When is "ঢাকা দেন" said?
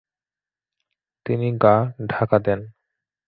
2.09-2.59